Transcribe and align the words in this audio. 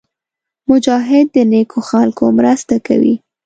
مجاهد 0.69 1.25
د 1.35 1.37
نېکو 1.51 1.79
خلکو 1.89 2.25
مرسته 2.37 2.75
کوي. 2.87 3.15